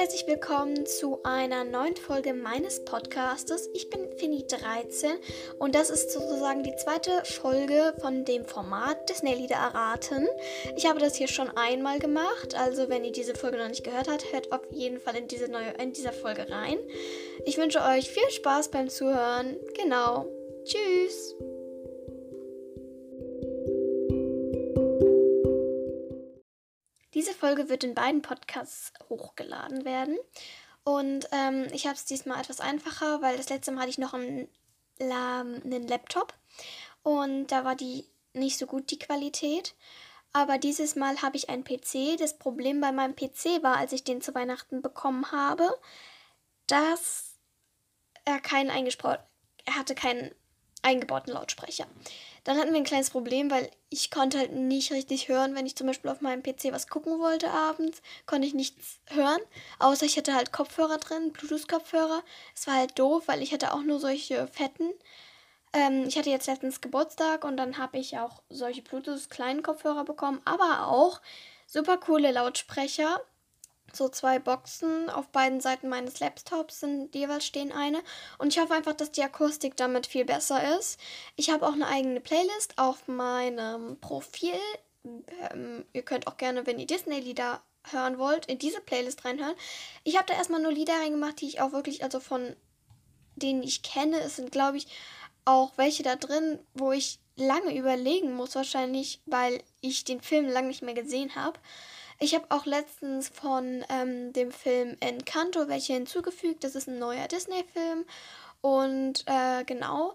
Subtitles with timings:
[0.00, 3.68] herzlich willkommen zu einer neuen Folge meines Podcastes.
[3.74, 5.10] Ich bin Fini13
[5.58, 10.26] und das ist sozusagen die zweite Folge von dem Format Disney-Lieder erraten.
[10.74, 14.08] Ich habe das hier schon einmal gemacht, also wenn ihr diese Folge noch nicht gehört
[14.08, 16.78] habt, hört auf jeden Fall in diese neue in dieser Folge rein.
[17.44, 19.58] Ich wünsche euch viel Spaß beim Zuhören.
[19.74, 20.24] Genau.
[20.64, 21.34] Tschüss.
[27.50, 30.16] Folge wird in beiden Podcasts hochgeladen werden.
[30.84, 34.14] Und ähm, ich habe es diesmal etwas einfacher, weil das letzte Mal hatte ich noch
[34.14, 34.46] einen,
[35.00, 36.32] einen Laptop
[37.02, 39.74] und da war die nicht so gut, die Qualität.
[40.32, 42.16] Aber dieses Mal habe ich einen PC.
[42.18, 45.76] Das Problem bei meinem PC war, als ich den zu Weihnachten bekommen habe,
[46.68, 47.34] dass
[48.24, 49.18] er keinen eingesprochen,
[49.64, 50.32] er hatte keinen
[50.82, 51.88] eingebauten Lautsprecher.
[52.44, 55.76] Dann hatten wir ein kleines Problem, weil ich konnte halt nicht richtig hören, wenn ich
[55.76, 59.40] zum Beispiel auf meinem PC was gucken wollte abends, konnte ich nichts hören,
[59.78, 62.22] außer ich hatte halt Kopfhörer drin, Bluetooth-Kopfhörer.
[62.54, 64.90] Es war halt doof, weil ich hatte auch nur solche fetten.
[65.72, 70.40] Ähm, ich hatte jetzt letztens Geburtstag und dann habe ich auch solche Bluetooth-kleinen Kopfhörer bekommen,
[70.44, 71.20] aber auch
[71.66, 73.20] super coole Lautsprecher
[73.96, 78.02] so zwei Boxen auf beiden Seiten meines Laptops sind jeweils stehen eine
[78.38, 81.00] und ich hoffe einfach, dass die Akustik damit viel besser ist.
[81.36, 84.58] Ich habe auch eine eigene Playlist auf meinem Profil.
[85.04, 89.54] Ähm, ihr könnt auch gerne, wenn ihr Disney-Lieder hören wollt, in diese Playlist reinhören.
[90.04, 92.54] Ich habe da erstmal nur Lieder reingemacht, die ich auch wirklich, also von
[93.36, 94.20] denen ich kenne.
[94.20, 94.86] Es sind, glaube ich,
[95.44, 100.68] auch welche da drin, wo ich lange überlegen muss, wahrscheinlich, weil ich den Film lange
[100.68, 101.58] nicht mehr gesehen habe.
[102.22, 106.62] Ich habe auch letztens von ähm, dem Film Encanto welche hinzugefügt.
[106.64, 108.04] Das ist ein neuer Disney-Film.
[108.60, 110.14] Und äh, genau,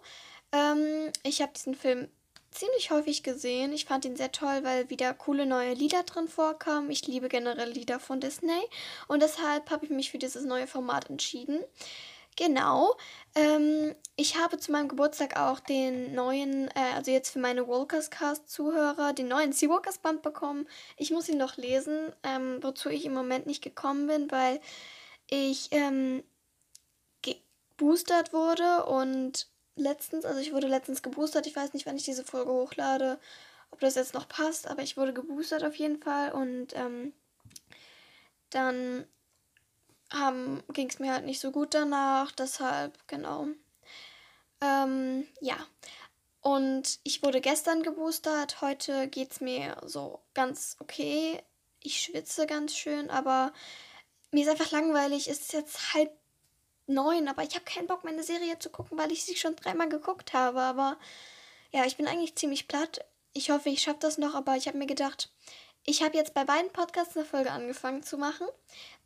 [0.51, 2.07] ähm, ich habe diesen Film
[2.51, 3.73] ziemlich häufig gesehen.
[3.73, 6.91] Ich fand ihn sehr toll, weil wieder coole neue Lieder drin vorkamen.
[6.91, 8.61] Ich liebe generell Lieder von Disney.
[9.07, 11.59] Und deshalb habe ich mich für dieses neue Format entschieden.
[12.37, 12.97] Genau.
[13.33, 18.09] Ähm, ich habe zu meinem Geburtstag auch den neuen, äh, also jetzt für meine Walkers
[18.09, 20.67] Cast Zuhörer, den neuen Seawalkers Band bekommen.
[20.97, 24.59] Ich muss ihn noch lesen, ähm, wozu ich im Moment nicht gekommen bin, weil
[25.29, 26.23] ich ähm,
[27.21, 31.47] geboostert wurde und letztens, also ich wurde letztens geboostert.
[31.47, 33.19] Ich weiß nicht, wann ich diese Folge hochlade,
[33.71, 36.73] ob das jetzt noch passt, aber ich wurde geboostert auf jeden Fall und
[40.13, 43.47] ähm, ging es mir halt nicht so gut danach, deshalb, genau.
[44.61, 45.57] Ähm, ja.
[46.41, 51.41] Und ich wurde gestern geboostert, heute geht es mir so ganz okay.
[51.81, 53.51] Ich schwitze ganz schön, aber
[54.31, 55.27] mir ist einfach langweilig.
[55.27, 56.11] Es ist jetzt halb
[56.87, 59.89] neun, aber ich habe keinen Bock, meine Serie zu gucken, weil ich sie schon dreimal
[59.89, 60.61] geguckt habe.
[60.61, 60.97] Aber
[61.71, 63.03] ja, ich bin eigentlich ziemlich platt.
[63.33, 65.31] Ich hoffe, ich schaffe das noch, aber ich habe mir gedacht,
[65.83, 68.47] ich habe jetzt bei beiden Podcasts eine Folge angefangen zu machen.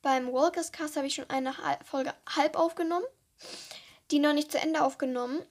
[0.02, 3.06] Beim Walkers Cast habe ich schon eine Folge halb aufgenommen,
[4.12, 5.42] die noch nicht zu Ende aufgenommen.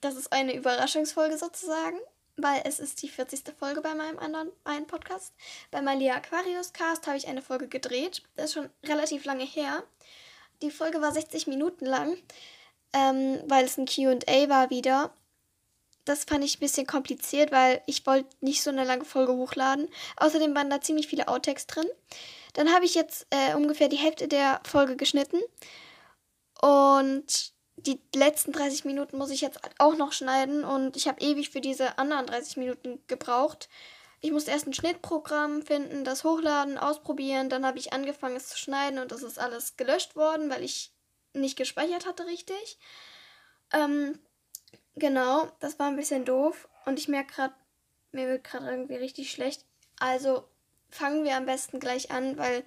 [0.00, 1.98] Das ist eine Überraschungsfolge sozusagen,
[2.36, 3.42] weil es ist die 40.
[3.58, 5.32] Folge bei meinem anderen einen Podcast.
[5.70, 8.22] Bei Malia Aquarius Cast habe ich eine Folge gedreht.
[8.36, 9.82] Das ist schon relativ lange her.
[10.62, 12.16] Die Folge war 60 Minuten lang,
[12.92, 15.12] ähm, weil es ein QA war wieder
[16.04, 19.88] das fand ich ein bisschen kompliziert, weil ich wollte nicht so eine lange Folge hochladen.
[20.16, 21.86] Außerdem waren da ziemlich viele Outtakes drin.
[22.52, 25.40] Dann habe ich jetzt äh, ungefähr die Hälfte der Folge geschnitten.
[26.60, 30.64] Und die letzten 30 Minuten muss ich jetzt auch noch schneiden.
[30.64, 33.68] Und ich habe ewig für diese anderen 30 Minuten gebraucht.
[34.20, 37.48] Ich musste erst ein Schnittprogramm finden, das hochladen, ausprobieren.
[37.48, 40.92] Dann habe ich angefangen, es zu schneiden und das ist alles gelöscht worden, weil ich
[41.32, 42.78] nicht gespeichert hatte richtig.
[43.72, 44.20] Ähm,
[44.96, 46.68] Genau, das war ein bisschen doof.
[46.84, 47.54] Und ich merke gerade,
[48.12, 49.64] mir wird gerade irgendwie richtig schlecht.
[49.98, 50.44] Also
[50.92, 52.64] fangen wir am besten gleich an, weil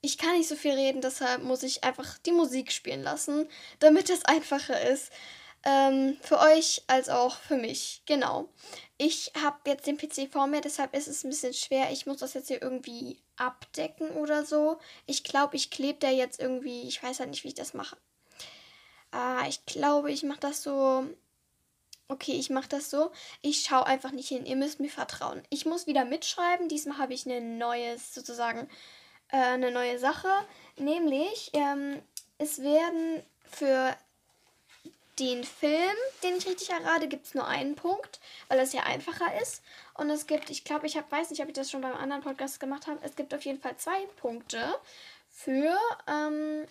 [0.00, 3.48] ich kann nicht so viel reden, deshalb muss ich einfach die Musik spielen lassen,
[3.78, 5.10] damit es einfacher ist.
[5.66, 8.02] Ähm, für euch als auch für mich.
[8.04, 8.50] Genau.
[8.98, 11.90] Ich habe jetzt den PC vor mir, deshalb ist es ein bisschen schwer.
[11.90, 14.78] Ich muss das jetzt hier irgendwie abdecken oder so.
[15.06, 16.86] Ich glaube, ich klebe da jetzt irgendwie.
[16.86, 17.96] Ich weiß halt nicht, wie ich das mache.
[19.10, 21.06] Ah, ich glaube, ich mache das so
[22.08, 23.10] Okay, ich mache das so.
[23.40, 24.44] Ich schaue einfach nicht hin.
[24.44, 25.42] Ihr müsst mir vertrauen.
[25.48, 26.68] Ich muss wieder mitschreiben.
[26.68, 28.68] Diesmal habe ich eine neues, sozusagen,
[29.28, 30.28] äh, eine neue Sache.
[30.76, 32.02] Nämlich, ähm,
[32.38, 33.96] es werden für
[35.18, 39.40] den Film, den ich richtig errate, gibt es nur einen Punkt, weil es ja einfacher
[39.40, 39.62] ist.
[39.94, 42.22] Und es gibt, ich glaube, ich hab, weiß nicht, ob ich das schon beim anderen
[42.22, 44.74] Podcast gemacht habe, es gibt auf jeden Fall zwei Punkte
[45.30, 45.78] für,
[46.08, 46.66] ähm,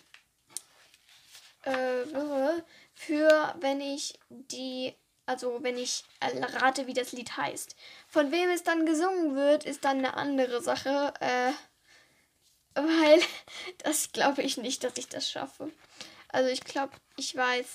[1.64, 2.62] äh,
[2.94, 4.94] für wenn ich die
[5.26, 7.76] also wenn ich rate, wie das Lied heißt.
[8.08, 11.14] Von wem es dann gesungen wird, ist dann eine andere Sache.
[11.20, 11.52] Äh,
[12.76, 13.22] weil
[13.80, 15.72] das glaube ich nicht, dass ich das schaffe.
[16.30, 17.68] Also ich glaube, ich weiß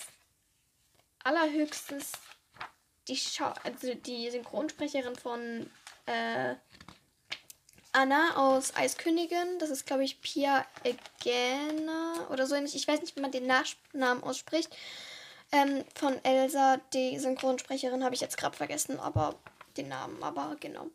[1.23, 2.13] allerhöchstens
[3.07, 5.71] die Schau also die Synchronsprecherin von
[6.07, 6.55] äh,
[7.93, 9.59] Anna aus Eiskönigin.
[9.59, 12.75] Das ist, glaube ich, Pia Egena oder so ähnlich.
[12.75, 14.75] Ich weiß nicht, wie man den Nachnamen ausspricht.
[15.51, 19.37] Ähm, von Elsa, die Synchronsprecherin, habe ich jetzt gerade vergessen, aber
[19.77, 20.89] den Namen, aber genau.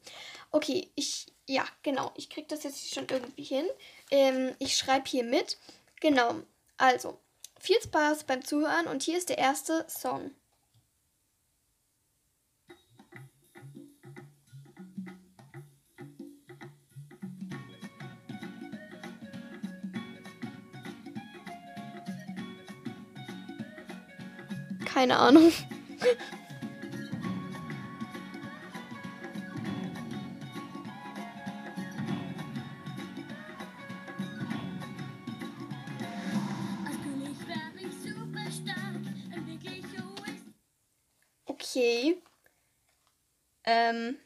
[0.51, 3.65] Okay, ich, ja, genau, ich kriege das jetzt schon irgendwie hin.
[4.11, 5.57] Ähm, ich schreibe hier mit.
[6.01, 6.35] Genau,
[6.77, 7.17] also,
[7.59, 10.31] viel Spaß beim Zuhören und hier ist der erste Song.
[24.93, 25.51] Keine Ahnung.
[41.45, 42.21] Okay.
[43.63, 44.19] Ähm.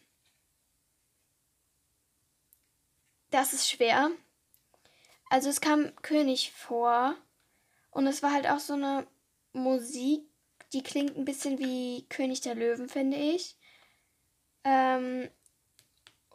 [3.30, 4.12] Das ist schwer.
[5.30, 7.16] Also es kam König vor.
[7.92, 9.08] Und es war halt auch so eine
[9.54, 10.27] Musik,
[10.74, 13.56] die klingt ein bisschen wie König der Löwen, finde ich.
[14.64, 15.30] Ähm,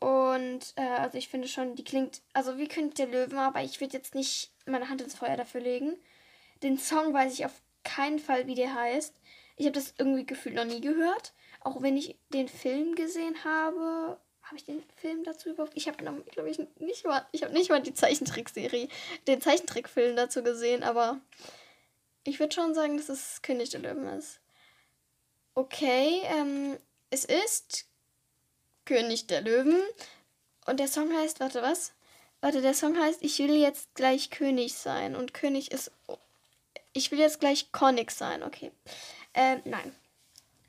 [0.01, 3.81] und äh, also ich finde schon, die klingt also wie König der Löwen, aber ich
[3.81, 5.97] würde jetzt nicht meine Hand ins Feuer dafür legen.
[6.63, 9.15] Den Song weiß ich auf keinen Fall, wie der heißt.
[9.57, 11.35] Ich habe das irgendwie gefühlt noch nie gehört.
[11.61, 14.19] Auch wenn ich den Film gesehen habe.
[14.43, 15.77] Habe ich den Film dazu überhaupt?
[15.77, 17.25] Ich habe, glaube ich, nicht mal.
[17.31, 18.89] Ich habe nicht mal die Zeichentrickserie,
[19.29, 21.21] den Zeichentrickfilm dazu gesehen, aber
[22.25, 24.41] ich würde schon sagen, dass es König der Löwen ist.
[25.55, 26.79] Okay, ähm,
[27.11, 27.87] es ist
[28.85, 29.83] König der Löwen.
[30.67, 31.93] Und der Song heißt, warte, was?
[32.41, 35.17] Warte, der Song heißt, ich will jetzt gleich König sein.
[35.17, 35.91] Und König ist.
[36.93, 38.71] Ich will jetzt gleich König sein, okay.
[39.35, 39.95] Ähm, nein.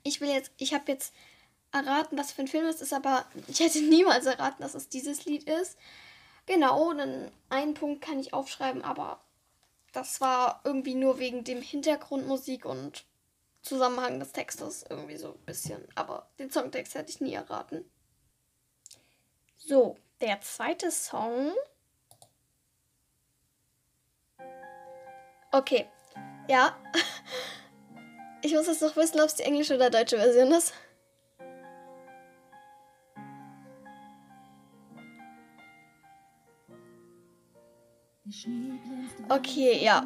[0.04, 0.52] Ich will jetzt.
[0.58, 1.14] Ich habe jetzt
[1.72, 5.26] erraten, was für ein Film es ist, aber ich hätte niemals erraten, dass es dieses
[5.26, 5.78] Lied ist.
[6.46, 9.24] Genau, dann einen Punkt kann ich aufschreiben, aber
[9.94, 13.06] das war irgendwie nur wegen dem Hintergrundmusik und
[13.62, 15.88] Zusammenhang des Textes irgendwie so ein bisschen.
[15.96, 17.90] Aber den Songtext hätte ich nie erraten.
[19.56, 21.54] So, der zweite Song.
[25.52, 25.88] Okay,
[26.50, 26.76] ja.
[28.46, 30.74] Ich muss jetzt noch wissen, ob es die englische oder deutsche Version ist.
[39.30, 40.06] Okay, ja.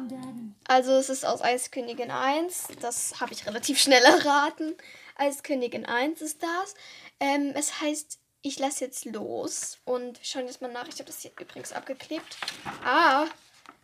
[0.66, 2.68] Also es ist aus Eiskönigin 1.
[2.80, 4.74] Das habe ich relativ schnell erraten.
[5.16, 6.74] Eiskönigin 1 ist das.
[7.20, 9.78] Ähm, es heißt, ich lasse jetzt los.
[9.84, 10.86] Und wir schauen jetzt mal nach.
[10.88, 12.36] Ich habe das hier übrigens abgeklebt.
[12.84, 13.26] Ah,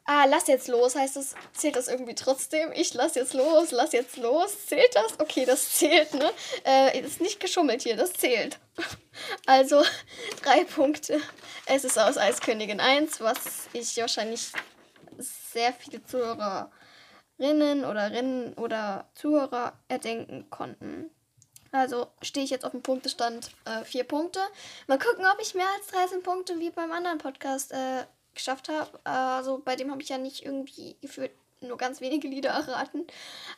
[0.06, 2.72] Ah, lass jetzt los, heißt das, zählt das irgendwie trotzdem?
[2.72, 4.66] Ich lass jetzt los, lass jetzt los.
[4.66, 5.18] Zählt das?
[5.18, 6.30] Okay, das zählt, ne?
[6.66, 8.58] Äh, ist nicht geschummelt hier, das zählt.
[9.46, 9.80] Also,
[10.42, 11.20] drei Punkte.
[11.66, 14.50] Es ist aus Eiskönigin 1, was ich wahrscheinlich
[15.18, 21.10] sehr viele Zuhörerinnen oder Rinnen oder Zuhörer erdenken konnten.
[21.70, 24.40] Also stehe ich jetzt auf dem Punktestand äh, vier Punkte.
[24.86, 29.04] Mal gucken, ob ich mehr als 13 Punkte wie beim anderen Podcast äh, geschafft habe.
[29.04, 31.32] Also bei dem habe ich ja nicht irgendwie gefühlt
[31.64, 33.06] nur ganz wenige Lieder erraten.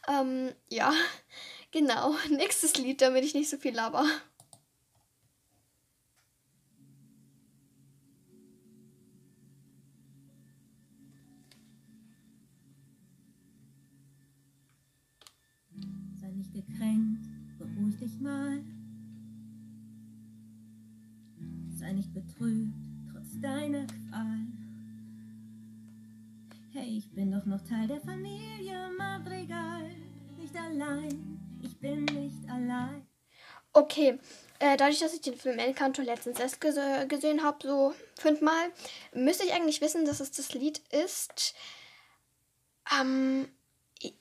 [0.09, 0.93] Ähm, ja,
[1.73, 2.15] genau.
[2.31, 4.07] Nächstes Lied, damit ich nicht so viel laber.
[16.21, 17.27] Sei nicht gekränkt,
[17.59, 18.63] beruhig dich mal.
[21.71, 22.75] Sei nicht betrübt,
[23.13, 24.56] trotz deiner Qual.
[26.79, 29.91] Hey, ich bin doch noch Teil der Familie Madrigal.
[30.39, 33.07] Nicht allein, ich bin nicht allein.
[33.73, 34.19] Okay,
[34.59, 38.71] äh, dadurch, dass ich den Film Encanto letztens erst gese gesehen habe, so fünfmal,
[39.15, 41.55] müsste ich eigentlich wissen, dass es das Lied ist.
[43.01, 43.49] Ähm,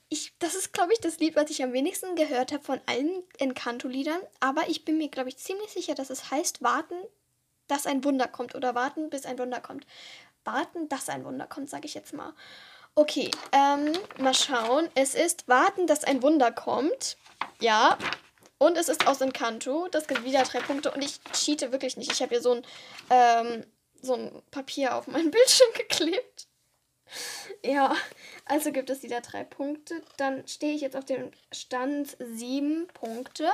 [0.08, 3.22] ich, das ist, glaube ich, das Lied, was ich am wenigsten gehört habe von allen
[3.38, 4.22] Encanto-Liedern.
[4.40, 6.96] Aber ich bin mir, glaube ich, ziemlich sicher, dass es heißt, warten,
[7.66, 9.86] dass ein Wunder kommt oder warten, bis ein Wunder kommt
[10.46, 12.32] warten, dass ein Wunder kommt, sage ich jetzt mal.
[12.94, 14.88] Okay, ähm, mal schauen.
[14.94, 17.18] Es ist warten, dass ein Wunder kommt.
[17.60, 17.98] Ja.
[18.58, 19.88] Und es ist aus Encanto.
[19.88, 20.90] Das gibt wieder drei Punkte.
[20.90, 22.10] Und ich cheate wirklich nicht.
[22.12, 22.62] Ich habe hier so ein,
[23.10, 23.66] ähm,
[24.00, 26.46] so ein Papier auf meinen Bildschirm geklebt.
[27.62, 27.94] Ja,
[28.46, 30.02] also gibt es wieder drei Punkte.
[30.16, 33.50] Dann stehe ich jetzt auf dem Stand sieben Punkte.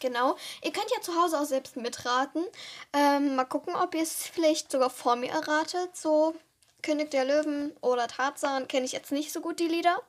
[0.00, 0.36] Genau.
[0.62, 2.44] Ihr könnt ja zu Hause auch selbst mitraten.
[2.92, 5.96] Ähm, mal gucken, ob ihr es vielleicht sogar vor mir erratet.
[5.96, 6.34] So
[6.82, 10.00] König der Löwen oder Tarzan kenne ich jetzt nicht so gut die Lieder.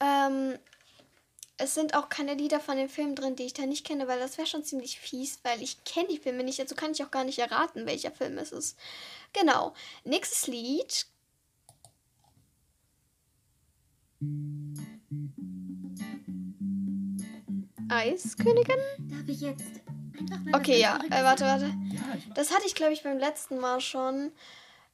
[0.00, 0.58] Ähm,
[1.58, 4.18] es sind auch keine Lieder von den Filmen drin, die ich da nicht kenne, weil
[4.18, 7.10] das wäre schon ziemlich fies, weil ich kenne die Filme nicht, also kann ich auch
[7.10, 8.76] gar nicht erraten, welcher Film es ist.
[9.32, 9.74] Genau.
[10.04, 11.06] Nächstes Lied.
[17.96, 18.76] Eiskönigin?
[18.98, 19.82] Darf ich jetzt
[20.52, 20.98] Okay, ja.
[21.10, 21.72] Äh, warte, warte.
[22.34, 24.32] Das hatte ich, glaube ich, beim letzten Mal schon.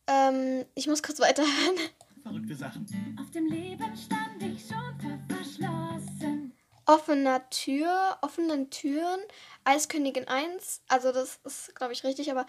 [0.07, 1.77] Ähm, ich muss kurz weiterhören.
[2.23, 2.87] verrückte Sachen.
[3.21, 6.53] Auf dem Leben stand ich schon verschlossen.
[6.87, 9.21] Offener Tür, offenen Türen,
[9.65, 10.83] Eiskönigin 1.
[10.89, 12.47] Also, das ist, glaube ich, richtig, aber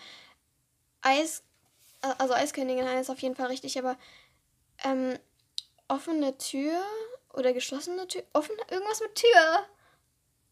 [1.02, 1.44] Eis.
[2.02, 3.98] äh, Also, Eiskönigin 1 ist auf jeden Fall richtig, aber.
[4.84, 5.18] Ähm,
[5.90, 6.82] offene Tür
[7.34, 8.24] oder geschlossene Tür?
[8.32, 9.66] Offene, irgendwas mit Tür.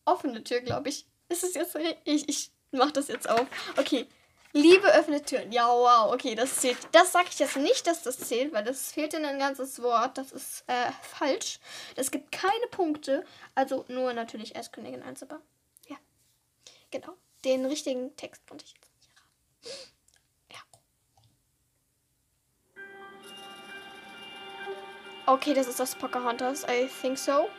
[0.08, 1.06] Offene Tür, glaube ich.
[1.28, 1.78] Ist es jetzt.
[2.06, 3.46] Ich, ich mach das jetzt auf.
[3.76, 4.08] Okay.
[4.54, 5.52] Liebe öffnet Türen.
[5.52, 6.14] Ja, wow.
[6.14, 6.78] Okay, das zählt.
[6.94, 10.18] Das sage ich jetzt nicht, dass das zählt, weil das fehlt in ein ganzes Wort.
[10.18, 11.60] Das ist äh, falsch.
[11.98, 13.26] Es gibt keine Punkte.
[13.54, 15.42] Also nur natürlich Eiskönigin 1, aber
[15.88, 15.98] ja.
[16.90, 17.14] Genau.
[17.44, 19.36] Den richtigen Text konnte ich jetzt nicht erraten.
[25.26, 25.34] Ja.
[25.34, 26.64] Okay, das ist das Pocahontas.
[26.64, 27.50] I think so.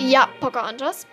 [0.00, 1.06] Ja, Pocahontas.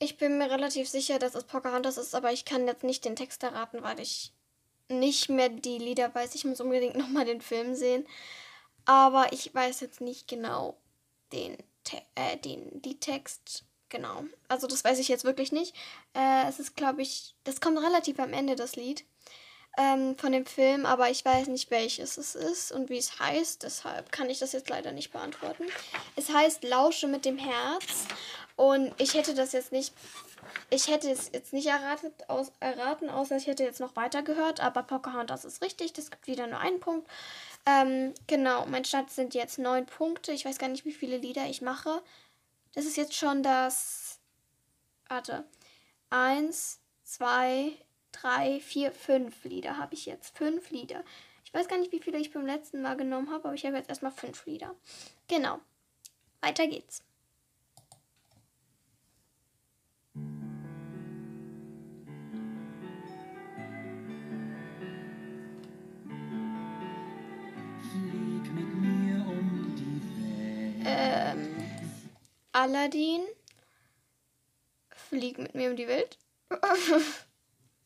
[0.00, 3.14] Ich bin mir relativ sicher, dass es Pocahontas ist, aber ich kann jetzt nicht den
[3.14, 4.32] Text erraten, weil ich
[4.88, 6.34] nicht mehr die Lieder weiß.
[6.34, 8.06] Ich muss unbedingt nochmal den Film sehen.
[8.86, 10.78] Aber ich weiß jetzt nicht genau
[11.32, 11.58] den,
[12.14, 13.64] äh, den die Text.
[13.88, 14.24] Genau.
[14.48, 15.74] Also das weiß ich jetzt wirklich nicht.
[16.14, 19.04] Äh, es ist, glaube ich, das kommt relativ am Ende, das Lied
[19.78, 23.62] ähm, von dem Film, aber ich weiß nicht, welches es ist und wie es heißt.
[23.62, 25.66] Deshalb kann ich das jetzt leider nicht beantworten.
[26.16, 28.06] Es heißt Lausche mit dem Herz
[28.56, 29.94] und ich hätte das jetzt nicht,
[30.68, 34.60] ich hätte es jetzt nicht erratet, aus, erraten, außer ich hätte jetzt noch weiter gehört,
[34.60, 37.08] aber Pocahontas ist richtig, das gibt wieder nur einen Punkt.
[37.64, 40.32] Ähm, genau, mein Stand sind jetzt neun Punkte.
[40.32, 42.02] Ich weiß gar nicht, wie viele Lieder ich mache.
[42.78, 44.20] Das ist jetzt schon das.
[45.08, 45.44] Warte.
[46.10, 47.72] Eins, zwei,
[48.12, 50.38] drei, vier, fünf Lieder habe ich jetzt.
[50.38, 51.02] Fünf Lieder.
[51.44, 53.76] Ich weiß gar nicht, wie viele ich beim letzten Mal genommen habe, aber ich habe
[53.76, 54.76] jetzt erstmal fünf Lieder.
[55.26, 55.58] Genau.
[56.40, 57.02] Weiter geht's.
[72.58, 73.24] Aladdin.
[74.90, 76.18] Flieg mit mir um die Welt.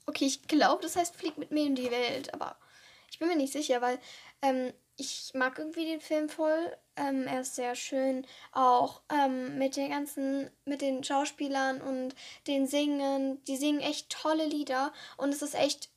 [0.07, 2.57] okay, ich glaube, das heißt Flieg mit mir um die Welt, aber
[3.11, 3.99] ich bin mir nicht sicher, weil
[4.41, 6.75] ähm, ich mag irgendwie den Film voll.
[6.97, 12.14] Ähm, er ist sehr schön, auch ähm, mit den ganzen, mit den Schauspielern und
[12.47, 13.45] den Singen.
[13.45, 15.91] Die singen echt tolle Lieder und es ist echt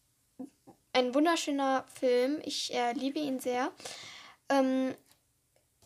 [0.92, 2.42] ein wunderschöner Film.
[2.44, 3.72] Ich äh, liebe ihn sehr.
[4.50, 4.96] Ähm,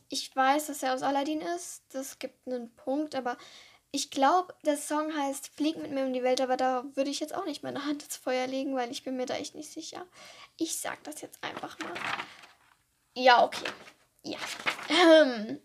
[0.09, 1.83] ich weiß, dass er aus Aladdin ist.
[1.89, 3.37] Das gibt einen Punkt, aber
[3.91, 7.19] ich glaube, der Song heißt Flieg mit mir um die Welt, aber da würde ich
[7.19, 9.71] jetzt auch nicht meine Hand ins Feuer legen, weil ich bin mir da echt nicht
[9.71, 10.05] sicher.
[10.57, 11.93] Ich sag das jetzt einfach mal.
[13.15, 13.65] Ja, okay.
[14.23, 14.37] Ja.
[14.89, 15.59] Ähm,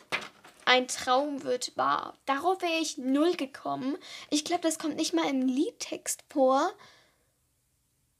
[0.64, 2.16] ein Traum wird wahr.
[2.24, 3.98] Darauf wäre ich null gekommen.
[4.30, 6.72] Ich glaube, das kommt nicht mal im Liedtext vor.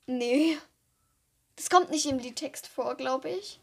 [0.07, 0.59] Nee.
[1.57, 3.61] Das kommt nicht im Liedtext vor, glaube ich.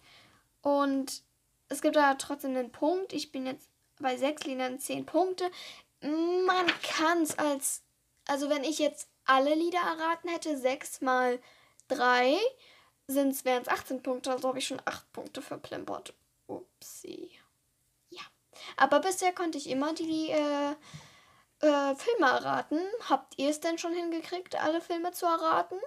[0.62, 1.22] Und
[1.72, 3.14] es gibt da trotzdem einen Punkt.
[3.14, 5.50] Ich bin jetzt bei sechs Liedern zehn Punkte.
[6.02, 7.84] Man kann es als,
[8.28, 11.40] also wenn ich jetzt alle Lieder erraten hätte, sechs mal
[11.88, 12.38] drei,
[13.08, 16.14] wären es 18 Punkte, also habe ich schon acht Punkte verplempert.
[16.48, 17.32] Upsi.
[18.10, 18.22] Ja.
[18.78, 20.72] Aber bisher konnte ich immer die äh,
[21.60, 22.80] äh, Filme erraten.
[23.10, 25.80] Habt ihr es denn schon hingekriegt, alle Filme zu erraten?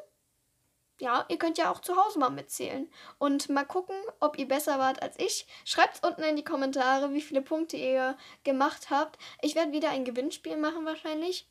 [1.04, 4.78] Ja, ihr könnt ja auch zu Hause mal mitzählen und mal gucken, ob ihr besser
[4.78, 5.46] wart als ich.
[5.66, 9.18] Schreibt unten in die Kommentare, wie viele Punkte ihr gemacht habt.
[9.42, 11.46] Ich werde wieder ein Gewinnspiel machen wahrscheinlich.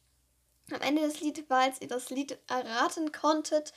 [0.71, 3.73] Am Ende des Liedes, falls ihr das Lied erraten konntet,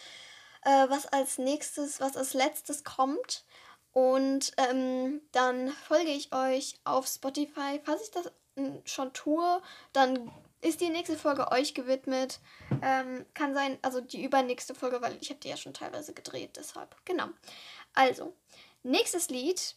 [0.62, 3.45] äh, was als nächstes, was als letztes kommt.
[3.92, 7.83] Und ähm, dann folge ich euch auf Spotify.
[7.85, 9.61] Falls ich das mm, schon tue,
[9.92, 10.33] dann
[10.66, 12.40] ist die nächste Folge euch gewidmet.
[12.82, 16.56] Ähm, kann sein, also die übernächste Folge, weil ich habe die ja schon teilweise gedreht,
[16.56, 16.96] deshalb.
[17.04, 17.28] Genau.
[17.94, 18.35] Also,
[18.82, 19.76] nächstes Lied.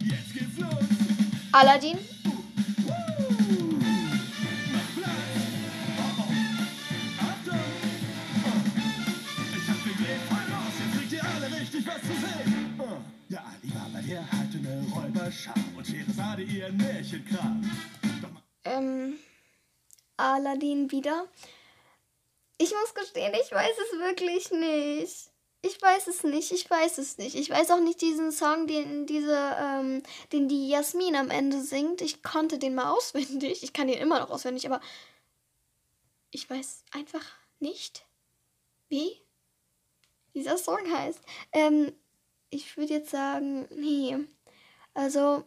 [0.00, 0.58] Jetzt kriegt
[11.12, 12.78] ihr alle richtig was zu sehen.
[13.30, 14.51] Der Alibaba, der hat
[17.02, 17.56] Lächelt grad.
[18.64, 19.18] Ähm,
[20.16, 21.26] Aladdin wieder.
[22.58, 25.30] Ich muss gestehen, ich weiß es wirklich nicht.
[25.64, 27.34] Ich weiß es nicht, ich weiß es nicht.
[27.34, 30.02] Ich weiß auch nicht diesen Song, den diese, ähm,
[30.32, 32.00] den die Jasmin am Ende singt.
[32.00, 33.62] Ich konnte den mal auswendig.
[33.62, 34.80] Ich kann den immer noch auswendig, aber
[36.30, 37.24] ich weiß einfach
[37.60, 38.06] nicht,
[38.88, 39.20] wie
[40.34, 41.20] dieser Song heißt.
[41.52, 41.92] Ähm,
[42.50, 44.16] ich würde jetzt sagen, nee.
[44.94, 45.44] Also,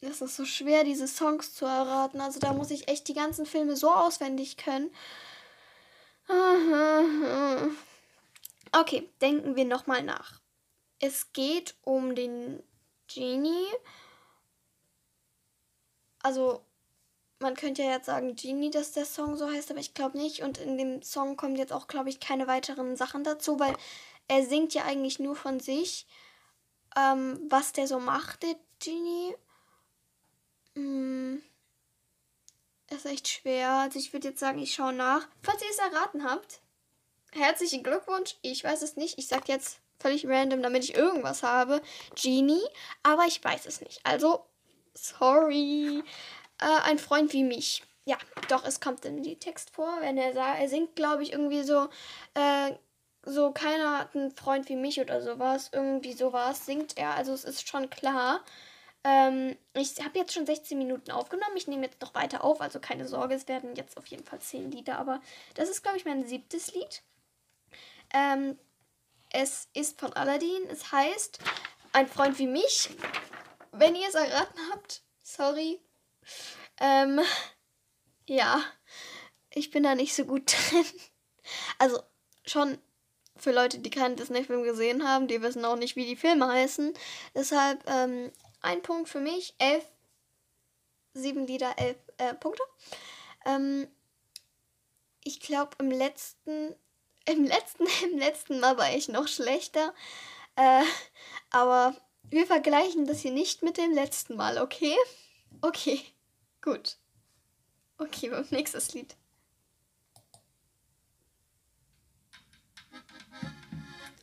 [0.00, 2.20] das ist so schwer, diese Songs zu erraten.
[2.20, 4.90] Also da muss ich echt die ganzen Filme so auswendig können.
[8.72, 10.40] Okay, denken wir nochmal nach.
[10.98, 12.62] Es geht um den
[13.12, 13.66] Genie.
[16.22, 16.64] Also,
[17.40, 20.42] man könnte ja jetzt sagen Genie, dass der Song so heißt, aber ich glaube nicht.
[20.42, 23.74] Und in dem Song kommen jetzt auch, glaube ich, keine weiteren Sachen dazu, weil
[24.32, 26.06] er singt ja eigentlich nur von sich,
[26.96, 29.36] ähm, was der so macht, der Genie.
[30.74, 31.42] Hm.
[32.88, 33.70] Ist echt schwer.
[33.72, 35.28] Also ich würde jetzt sagen, ich schaue nach.
[35.42, 36.62] Falls ihr es erraten habt,
[37.32, 38.36] herzlichen Glückwunsch.
[38.40, 39.18] Ich weiß es nicht.
[39.18, 41.82] Ich sage jetzt völlig random, damit ich irgendwas habe.
[42.20, 42.64] Genie.
[43.02, 44.00] Aber ich weiß es nicht.
[44.04, 44.46] Also,
[44.94, 46.02] sorry.
[46.58, 47.82] Äh, ein Freund wie mich.
[48.06, 48.16] Ja,
[48.48, 51.62] doch, es kommt in die Text vor, wenn er sagt, er singt, glaube ich, irgendwie
[51.62, 51.88] so,
[52.34, 52.72] äh,
[53.24, 55.70] so, keiner hat einen Freund wie mich oder sowas.
[55.72, 57.14] Irgendwie sowas singt er.
[57.14, 58.44] Also es ist schon klar.
[59.04, 61.56] Ähm, ich habe jetzt schon 16 Minuten aufgenommen.
[61.56, 64.40] Ich nehme jetzt noch weiter auf, also keine Sorge, es werden jetzt auf jeden Fall
[64.40, 65.20] 10 Lieder, aber
[65.54, 67.02] das ist, glaube ich, mein siebtes Lied.
[68.14, 68.58] Ähm,
[69.30, 70.68] es ist von Aladdin.
[70.70, 71.38] Es heißt
[71.92, 72.90] Ein Freund wie mich.
[73.72, 75.80] Wenn ihr es erraten habt, sorry.
[76.80, 77.20] Ähm,
[78.26, 78.62] ja,
[79.50, 80.86] ich bin da nicht so gut drin.
[81.78, 82.02] Also
[82.46, 82.78] schon
[83.36, 86.94] für Leute, die keinen Disney-Film gesehen haben, die wissen auch nicht, wie die Filme heißen.
[87.34, 89.54] Deshalb ähm, ein Punkt für mich.
[89.58, 89.84] Elf,
[91.14, 92.62] sieben Lieder, elf äh, Punkte.
[93.44, 93.88] Ähm,
[95.24, 96.74] ich glaube, im letzten,
[97.26, 99.94] im letzten, im letzten Mal war ich noch schlechter.
[100.56, 100.84] Äh,
[101.50, 104.94] aber wir vergleichen das hier nicht mit dem letzten Mal, okay?
[105.60, 106.00] Okay,
[106.60, 106.96] gut.
[107.98, 109.16] Okay, nächstes Lied.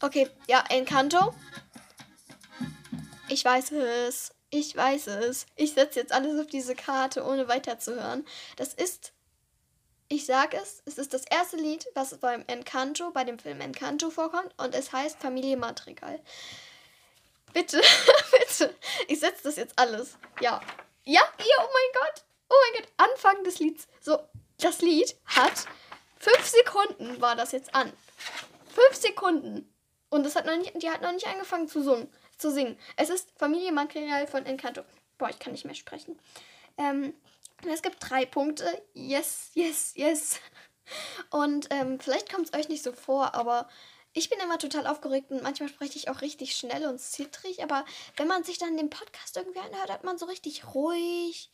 [0.01, 1.33] Okay, ja, Encanto.
[3.27, 4.31] Ich weiß es.
[4.49, 5.45] Ich weiß es.
[5.55, 8.25] Ich setze jetzt alles auf diese Karte, ohne weiterzuhören.
[8.55, 9.13] Das ist,
[10.07, 14.09] ich sag es, es ist das erste Lied, was beim Encanto, bei dem Film Encanto
[14.09, 16.19] vorkommt und es heißt Familie Madrigal.
[17.53, 17.81] Bitte,
[18.31, 18.73] bitte.
[19.07, 20.17] Ich setze das jetzt alles.
[20.39, 20.61] Ja.
[21.03, 22.23] Ja, ja, oh mein Gott.
[22.49, 22.91] Oh mein Gott.
[22.97, 23.87] Anfang des Lieds.
[23.99, 24.19] So,
[24.59, 25.67] das Lied hat
[26.19, 27.91] fünf Sekunden war das jetzt an.
[28.73, 29.73] Fünf Sekunden.
[30.09, 32.77] Und das hat noch nicht, die hat noch nicht angefangen zu singen zu singen.
[32.95, 34.83] Es ist Familienmaterial von Encanto.
[35.17, 36.17] Boah, ich kann nicht mehr sprechen.
[36.77, 37.13] Ähm,
[37.67, 38.81] es gibt drei Punkte.
[38.93, 40.39] Yes, yes, yes.
[41.29, 43.69] Und ähm, vielleicht kommt es euch nicht so vor, aber
[44.13, 47.61] ich bin immer total aufgeregt und manchmal spreche ich auch richtig schnell und zittrig.
[47.61, 47.85] Aber
[48.17, 51.51] wenn man sich dann den Podcast irgendwie anhört, hat man so richtig ruhig,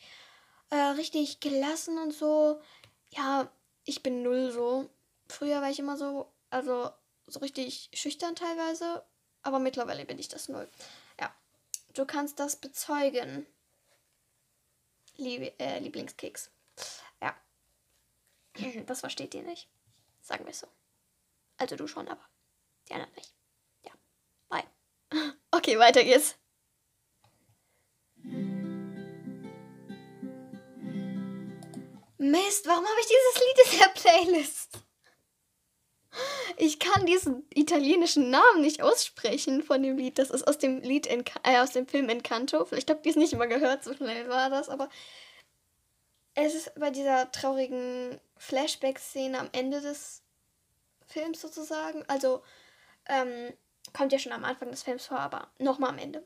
[0.69, 2.61] äh, richtig gelassen und so.
[3.09, 3.49] Ja,
[3.83, 4.89] ich bin null so.
[5.27, 6.91] Früher war ich immer so, also
[7.27, 9.03] so richtig schüchtern teilweise
[9.45, 10.67] aber mittlerweile bin ich das null.
[11.19, 11.33] Ja.
[11.93, 13.45] Du kannst das bezeugen.
[15.17, 16.49] Lieb äh, Lieblingskeks.
[17.21, 17.35] Ja.
[18.87, 19.69] Das versteht ihr nicht.
[20.21, 20.67] Sagen wir so.
[21.57, 22.27] Also du schon, aber
[22.89, 23.33] die anderen nicht.
[23.83, 23.91] Ja.
[24.49, 24.67] Bye.
[25.51, 26.35] Okay, weiter geht's.
[32.17, 34.84] Mist, warum habe ich dieses Lied in der Playlist?
[36.57, 40.17] Ich kann diesen italienischen Namen nicht aussprechen von dem Lied.
[40.19, 42.65] Das ist aus dem Lied in, äh, aus dem Film Encanto.
[42.65, 44.89] Vielleicht habt ihr es nicht immer gehört, so schnell war das, aber
[46.35, 50.21] es ist bei dieser traurigen Flashback-Szene am Ende des
[51.07, 52.03] Films sozusagen.
[52.07, 52.43] Also
[53.07, 53.53] ähm,
[53.93, 56.23] kommt ja schon am Anfang des Films vor, aber nochmal am Ende.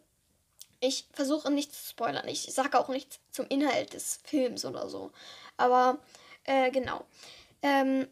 [0.80, 2.28] Ich versuche nichts zu spoilern.
[2.28, 5.12] Ich sage auch nichts zum Inhalt des Films oder so.
[5.58, 5.99] Aber
[6.45, 7.06] äh, genau.
[7.62, 8.08] Ähm,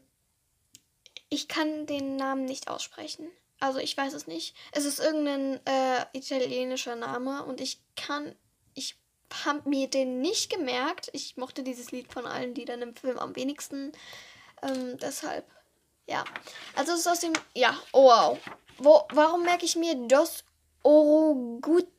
[1.30, 3.30] ich kann den Namen nicht aussprechen.
[3.60, 4.56] Also ich weiß es nicht.
[4.72, 8.36] Es ist irgendein äh, italienischer Name und ich kann,
[8.76, 8.98] ich
[9.46, 11.10] habe mir den nicht gemerkt.
[11.14, 13.92] Ich mochte dieses Lied von allen Liedern im Film am wenigsten.
[14.62, 15.46] Ähm, deshalb,
[16.06, 16.24] ja.
[16.76, 18.38] Also es ist aus dem, ja, oh wow.
[18.78, 20.44] Wo, warum merke ich mir Dos
[20.84, 21.98] Oroguitas?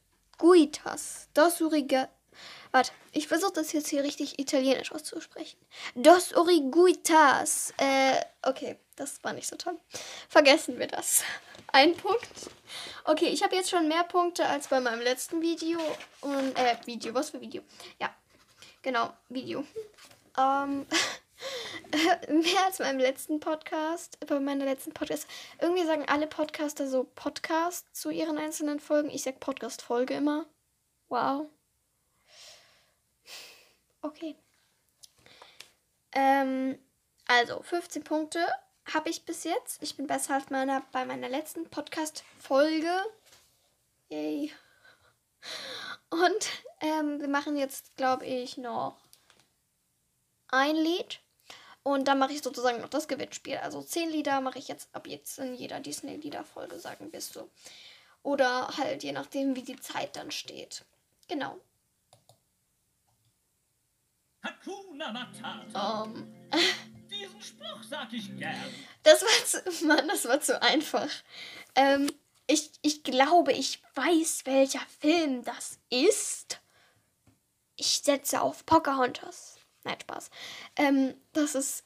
[1.34, 2.08] Dos Uriga,
[2.70, 5.58] Warte, ich versuche das jetzt hier richtig italienisch auszusprechen.
[5.94, 7.72] Dos Origuitas.
[7.78, 8.78] Äh, okay.
[8.98, 9.78] Das war nicht so toll.
[10.28, 11.22] Vergessen wir das.
[11.68, 12.28] Ein Punkt.
[13.04, 15.78] Okay, ich habe jetzt schon mehr Punkte als bei meinem letzten Video.
[16.20, 17.62] Und, äh, Video, was für Video?
[18.00, 18.14] Ja,
[18.82, 19.64] genau, Video.
[20.36, 20.86] Ähm,
[22.28, 25.28] mehr als beim letzten Podcast, bei meiner letzten Podcast.
[25.60, 29.10] Irgendwie sagen alle Podcaster so Podcast zu ihren einzelnen Folgen.
[29.10, 30.46] Ich sag Podcast-Folge immer.
[31.08, 31.46] Wow.
[34.02, 34.36] Okay.
[36.12, 36.78] Ähm,
[37.26, 38.46] also, 15 Punkte
[38.92, 39.82] habe ich bis jetzt.
[39.82, 42.90] Ich bin besser als meiner, bei meiner letzten Podcast-Folge.
[44.08, 44.52] Yay.
[46.10, 46.48] Und
[46.80, 48.96] ähm, wir machen jetzt, glaube ich, noch
[50.48, 51.20] ein Lied.
[51.82, 53.58] Und dann mache ich sozusagen noch das Gewinnspiel.
[53.58, 57.50] Also 10 Lieder mache ich jetzt ab jetzt in jeder Disney-Lieder-Folge, sagen wir so.
[58.22, 60.84] Oder halt je nachdem, wie die Zeit dann steht.
[61.28, 61.58] Genau.
[64.42, 66.02] Hakuna Matata.
[66.02, 66.34] Um,
[67.18, 68.74] Diesen Spruch sag ich gern.
[69.02, 71.10] das war zu, Mann, das war zu einfach.
[71.74, 72.12] Ähm,
[72.46, 76.60] ich, ich glaube, ich weiß, welcher Film das ist.
[77.76, 79.56] Ich setze auf Pocahontas.
[79.84, 80.30] Nein, Spaß.
[80.76, 81.84] Ähm, das ist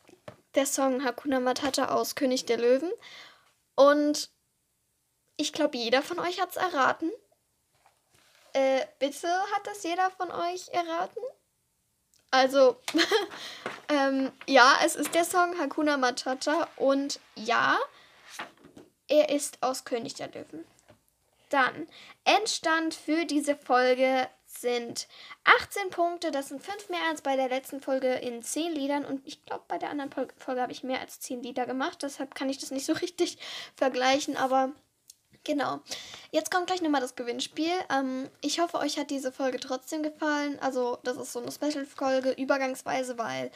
[0.55, 2.93] der Song Hakuna Matata aus König der Löwen.
[3.75, 4.31] Und
[5.37, 7.11] ich glaube, jeder von euch hat es erraten.
[8.53, 11.23] Äh, bitte hat das jeder von euch erraten?
[12.33, 12.77] Also,
[13.89, 17.79] ähm, ja, es ist der Song Hakuna Matata und ja,
[19.07, 20.65] er ist aus König der Löwen.
[21.51, 21.87] Dann,
[22.25, 25.09] Endstand für diese Folge sind
[25.45, 26.31] 18 Punkte.
[26.31, 29.05] Das sind 5 mehr als bei der letzten Folge in 10 Liedern.
[29.05, 32.03] Und ich glaube, bei der anderen Folge habe ich mehr als 10 Lieder gemacht.
[32.03, 33.37] Deshalb kann ich das nicht so richtig
[33.77, 34.39] vergleichen.
[34.39, 34.73] Aber
[35.45, 35.81] genau.
[36.31, 37.73] Jetzt kommt gleich nochmal das Gewinnspiel.
[37.91, 40.59] Ähm, ich hoffe, euch hat diese Folge trotzdem gefallen.
[40.61, 43.51] Also, das ist so eine Special-Folge, übergangsweise, weil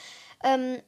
[0.45, 0.83] ähm,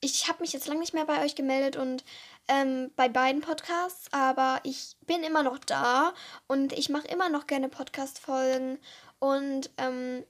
[0.00, 2.04] ich habe mich jetzt lange nicht mehr bei euch gemeldet und
[2.48, 6.14] ähm, bei beiden Podcasts, aber ich bin immer noch da
[6.46, 8.78] und ich mache immer noch gerne Podcast-Folgen
[9.18, 10.24] und ähm,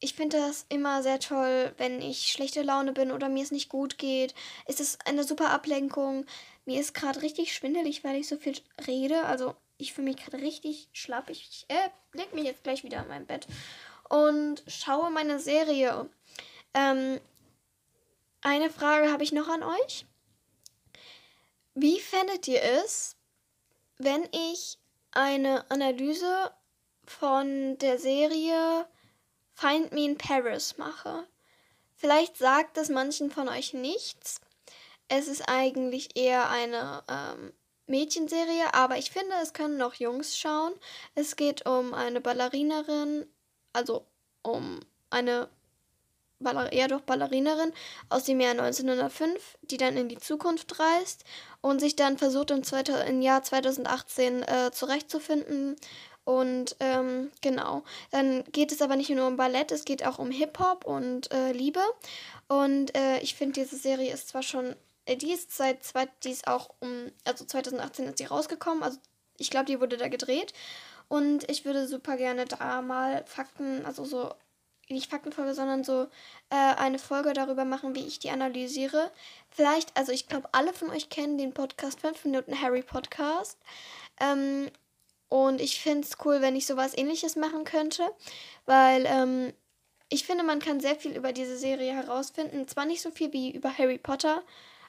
[0.00, 3.70] ich finde das immer sehr toll, wenn ich schlechte Laune bin oder mir es nicht
[3.70, 4.34] gut geht.
[4.66, 6.26] Es ist eine super Ablenkung.
[6.64, 8.54] Mir ist gerade richtig schwindelig, weil ich so viel
[8.86, 9.24] rede.
[9.24, 11.30] Also ich fühle mich gerade richtig schlapp.
[11.30, 13.46] Ich äh, leg mich jetzt gleich wieder in mein Bett
[14.08, 16.08] und schaue meine Serie.
[16.72, 17.20] Ähm,
[18.42, 20.06] eine Frage habe ich noch an euch.
[21.74, 23.16] Wie fändet ihr es,
[23.98, 24.78] wenn ich
[25.12, 26.52] eine Analyse
[27.04, 28.86] von der Serie
[29.54, 31.26] Find Me in Paris mache?
[31.96, 34.40] Vielleicht sagt es manchen von euch nichts.
[35.08, 37.52] Es ist eigentlich eher eine ähm,
[37.86, 40.72] Mädchenserie, aber ich finde, es können auch Jungs schauen.
[41.14, 43.26] Es geht um eine Ballerinerin,
[43.72, 44.06] also
[44.42, 45.48] um eine
[46.40, 47.72] Baller eher doch Ballerinerin
[48.08, 51.24] aus dem Jahr 1905, die dann in die Zukunft reist
[51.60, 55.76] und sich dann versucht im, 2000, im Jahr 2018 äh, zurechtzufinden.
[56.24, 60.30] Und ähm, genau, dann geht es aber nicht nur um Ballett, es geht auch um
[60.30, 61.82] Hip-Hop und äh, Liebe.
[62.48, 64.74] Und äh, ich finde, diese Serie ist zwar schon,
[65.08, 68.98] die ist seit, zwei, die ist auch um, also 2018 ist sie rausgekommen, also
[69.36, 70.52] ich glaube, die wurde da gedreht.
[71.08, 74.32] Und ich würde super gerne da mal Fakten, also so
[74.88, 76.08] nicht Faktenfolge, sondern so
[76.50, 79.10] äh, eine Folge darüber machen, wie ich die analysiere.
[79.48, 83.58] Vielleicht, also ich glaube, alle von euch kennen den Podcast 5 Minuten Harry Podcast.
[84.20, 84.70] Ähm,
[85.28, 88.02] und ich finde es cool, wenn ich sowas ähnliches machen könnte,
[88.66, 89.52] weil ähm,
[90.10, 92.68] ich finde, man kann sehr viel über diese Serie herausfinden.
[92.68, 94.42] Zwar nicht so viel wie über Harry Potter,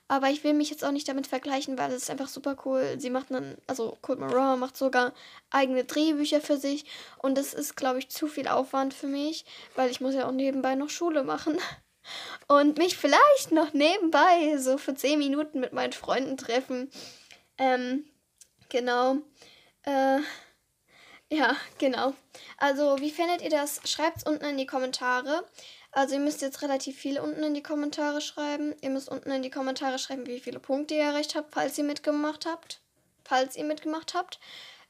[0.08, 2.96] aber ich will mich jetzt auch nicht damit vergleichen, weil es ist einfach super cool.
[3.00, 5.14] Sie macht dann, also Cold Moran macht sogar
[5.50, 6.86] eigene Drehbücher für sich.
[7.18, 10.32] Und das ist, glaube ich, zu viel Aufwand für mich, weil ich muss ja auch
[10.32, 11.58] nebenbei noch Schule machen.
[12.48, 16.92] Und mich vielleicht noch nebenbei so für 10 Minuten mit meinen Freunden treffen.
[17.58, 18.06] Ähm,
[18.70, 19.18] genau.
[19.82, 20.20] Äh,
[21.32, 22.14] ja, genau.
[22.58, 23.82] Also, wie findet ihr das?
[23.86, 25.44] Schreibt es unten in die Kommentare.
[25.96, 28.76] Also ihr müsst jetzt relativ viel unten in die Kommentare schreiben.
[28.82, 31.86] Ihr müsst unten in die Kommentare schreiben, wie viele Punkte ihr erreicht habt, falls ihr
[31.86, 32.82] mitgemacht habt.
[33.24, 34.42] Falls ihr mitgemacht habt.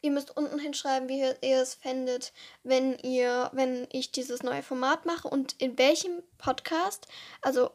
[0.02, 5.06] Ihr müsst unten hinschreiben, wie ihr es fändet, wenn ihr, wenn ich dieses neue Format
[5.06, 7.08] mache und in welchem Podcast.
[7.44, 7.70] Also,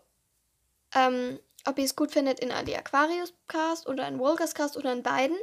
[0.96, 4.92] ähm, ob ihr es gut findet in Ali Aquarius Cast oder in Wolgers Cast oder
[4.92, 5.38] in beiden.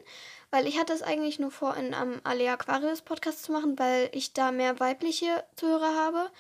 [0.52, 4.10] Weil ich hatte es eigentlich nur vor, in einem Ali Aquarius Podcast zu machen, weil
[4.12, 6.32] ich da mehr weibliche Zuhörer habe.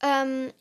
[0.00, 0.52] Ähm,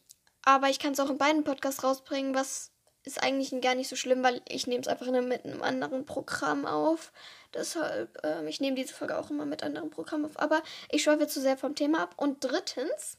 [0.45, 2.71] aber ich kann es auch in beiden Podcasts rausbringen, was
[3.05, 6.05] ist eigentlich gar nicht so schlimm, weil ich nehme es einfach nur mit einem anderen
[6.05, 7.11] Programm auf.
[7.53, 10.39] Deshalb, ähm, ich nehme diese Folge auch immer mit anderen Programmen auf.
[10.39, 12.15] Aber ich schweife zu sehr vom Thema ab.
[12.17, 13.17] Und drittens,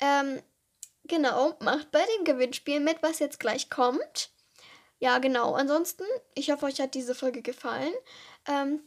[0.00, 0.42] ähm,
[1.04, 4.30] genau, macht bei dem Gewinnspiel mit, was jetzt gleich kommt.
[4.98, 5.54] ja, genau.
[5.54, 7.92] Ansonsten, ich hoffe, euch hat diese Folge gefallen.
[8.46, 8.80] Ähm,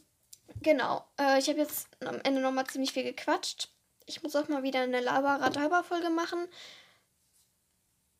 [0.62, 1.04] genau.
[1.20, 3.68] Äh, ich habe jetzt am Ende nochmal ziemlich viel gequatscht.
[4.06, 6.48] Ich muss auch mal wieder eine Laber-Radaba-Folge machen.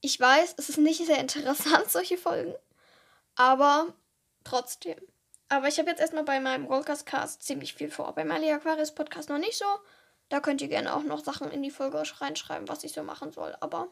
[0.01, 2.55] Ich weiß, es ist nicht sehr interessant, solche Folgen.
[3.35, 3.95] Aber
[4.45, 4.99] trotzdem.
[5.49, 8.15] Aber ich habe jetzt erstmal bei meinem Rollcast Cast ziemlich viel vor.
[8.15, 9.67] Bei meinem Aquarius Podcast noch nicht so.
[10.29, 13.33] Da könnt ihr gerne auch noch Sachen in die Folge reinschreiben, was ich so machen
[13.33, 13.57] soll.
[13.61, 13.89] Aber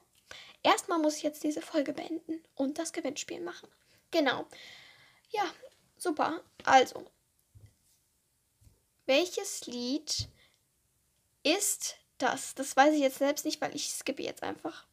[0.63, 3.69] erstmal muss ich jetzt diese Folge beenden und das Gewinnspiel machen.
[4.13, 4.47] Genau.
[5.31, 5.43] Ja,
[5.97, 6.41] super.
[6.65, 7.05] Also,
[9.07, 10.29] welches Lied
[11.43, 12.55] ist das?
[12.55, 14.87] Das weiß ich jetzt selbst nicht, weil ich skippe jetzt einfach.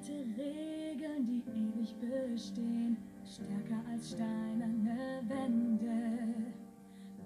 [0.00, 6.54] Uralte Regeln, die ewig bestehen, stärker als steinerne Wände.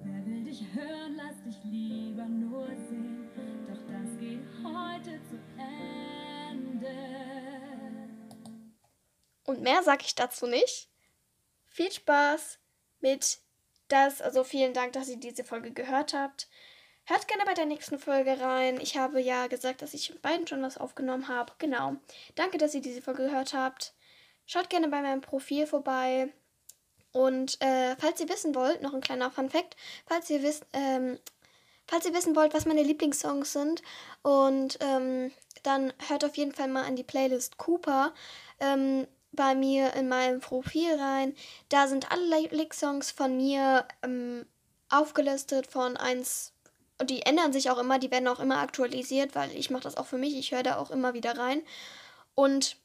[0.02, 3.28] Wer will dich hören, lass dich lieber nur sehen,
[3.68, 5.38] doch das geht heute zu
[6.50, 6.96] Ende.
[9.44, 10.90] Und mehr sage ich dazu nicht.
[11.66, 12.58] Viel Spaß
[13.00, 13.38] mit
[13.86, 14.20] das.
[14.20, 16.48] Also vielen Dank, dass ihr diese Folge gehört habt.
[17.06, 18.80] Hört gerne bei der nächsten Folge rein.
[18.80, 21.52] Ich habe ja gesagt, dass ich beiden schon was aufgenommen habe.
[21.58, 21.96] Genau.
[22.34, 23.92] Danke, dass ihr diese Folge gehört habt.
[24.46, 26.32] Schaut gerne bei meinem Profil vorbei.
[27.12, 31.18] Und äh, falls ihr wissen wollt, noch ein kleiner Fun Fact, falls ihr wisst, ähm,
[31.86, 33.82] falls ihr wissen wollt, was meine Lieblingssongs sind,
[34.22, 35.30] und ähm,
[35.62, 38.14] dann hört auf jeden Fall mal an die Playlist Cooper
[38.58, 41.36] ähm, bei mir in meinem Profil rein.
[41.68, 44.44] Da sind alle Lieblingssongs von mir ähm,
[44.88, 46.53] aufgelistet von 1
[47.04, 49.98] und die ändern sich auch immer, die werden auch immer aktualisiert, weil ich mache das
[49.98, 51.60] auch für mich, ich höre da auch immer wieder rein.
[52.34, 52.78] Und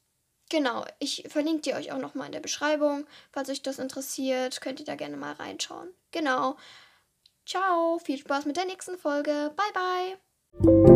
[0.50, 3.06] genau, ich verlinke die euch auch nochmal in der Beschreibung.
[3.32, 5.88] Falls euch das interessiert, könnt ihr da gerne mal reinschauen.
[6.10, 6.56] Genau.
[7.46, 9.54] Ciao, viel Spaß mit der nächsten Folge.
[9.56, 10.18] Bye,
[10.62, 10.89] bye.